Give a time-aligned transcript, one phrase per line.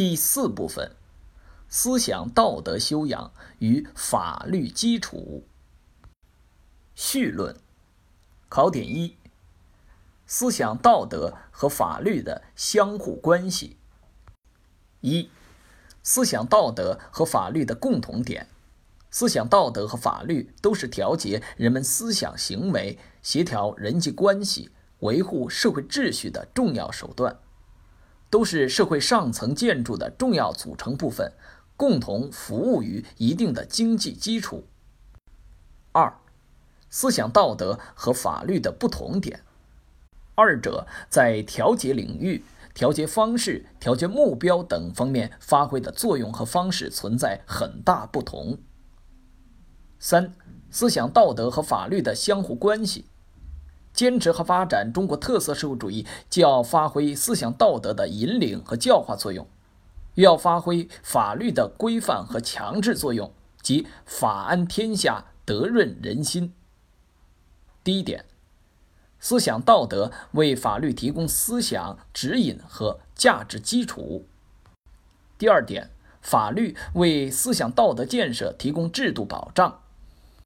[0.00, 0.92] 第四部分：
[1.68, 5.44] 思想道德修养与法律基础。
[6.94, 7.54] 序论。
[8.48, 9.18] 考点一：
[10.26, 13.76] 思想道德和法律的相互关系。
[15.02, 15.28] 一、
[16.02, 18.48] 思想道德和法律的共同点。
[19.10, 24.70] 思想道德和法律都是调节人们思想行为、协调人际关系、
[25.00, 27.38] 维护社会秩序的重要手段，
[28.30, 31.32] 都是社会上层建筑的重要组成部分，
[31.76, 34.64] 共同服务于一定的经济基础。
[35.92, 36.16] 二、
[36.88, 39.42] 思想道德和法律的不同点，
[40.36, 48.58] 二者在调节领域、调节方式、调节目标等方面发挥的作用和方式存在很大不同。
[49.98, 50.32] 三、
[50.70, 53.06] 思想道德和法律的相互关系。
[54.00, 59.46] 坚持和发展中国特色社会主义，既要发挥思想道德的引领和教化作用，
[60.14, 66.54] 又要发挥法律的规范和强制作用，即法安天下，德润人心。
[67.84, 68.24] 第一点，
[69.18, 74.24] 思想道德为法律提供思想指引和价值基础。
[75.36, 75.90] 第二点，
[76.22, 79.82] 法律为思想道德建设提供制度保障。